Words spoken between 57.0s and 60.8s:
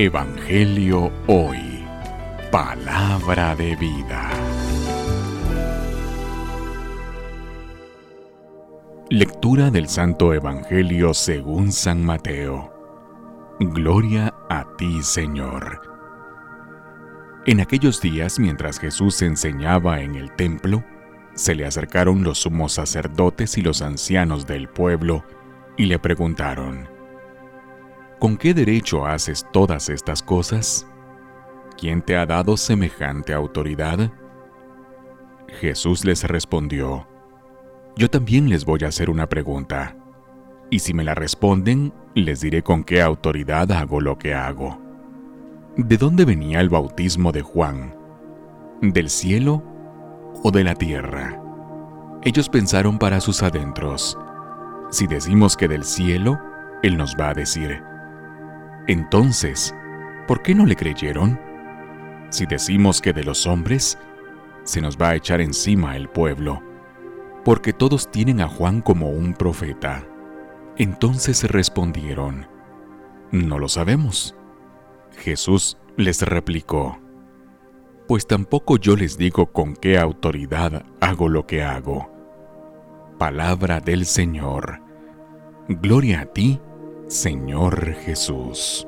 va a decir, entonces, ¿por qué no le